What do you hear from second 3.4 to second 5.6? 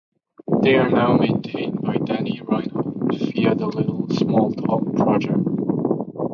the Little Smalltalk project.